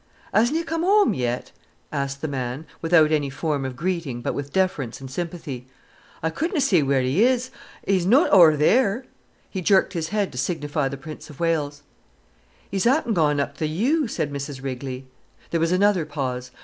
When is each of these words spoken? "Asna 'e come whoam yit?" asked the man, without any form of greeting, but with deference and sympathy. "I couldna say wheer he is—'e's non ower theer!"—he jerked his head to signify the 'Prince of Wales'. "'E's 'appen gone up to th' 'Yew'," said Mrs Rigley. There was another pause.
"Asna 0.33 0.61
'e 0.61 0.63
come 0.63 0.81
whoam 0.81 1.13
yit?" 1.15 1.51
asked 1.91 2.21
the 2.21 2.27
man, 2.27 2.65
without 2.81 3.11
any 3.11 3.29
form 3.29 3.63
of 3.63 3.75
greeting, 3.75 4.23
but 4.23 4.33
with 4.33 4.51
deference 4.51 4.99
and 4.99 5.11
sympathy. 5.11 5.67
"I 6.23 6.31
couldna 6.31 6.59
say 6.59 6.81
wheer 6.81 7.01
he 7.03 7.23
is—'e's 7.23 8.07
non 8.07 8.27
ower 8.31 8.57
theer!"—he 8.57 9.61
jerked 9.61 9.93
his 9.93 10.07
head 10.09 10.31
to 10.31 10.39
signify 10.39 10.87
the 10.87 10.97
'Prince 10.97 11.29
of 11.29 11.39
Wales'. 11.39 11.83
"'E's 12.71 12.87
'appen 12.87 13.13
gone 13.13 13.39
up 13.39 13.57
to 13.59 13.67
th' 13.67 13.69
'Yew'," 13.69 14.07
said 14.07 14.33
Mrs 14.33 14.63
Rigley. 14.63 15.05
There 15.51 15.59
was 15.59 15.71
another 15.71 16.07
pause. 16.07 16.49